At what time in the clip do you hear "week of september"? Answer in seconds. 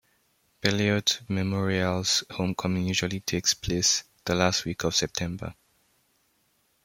4.65-5.53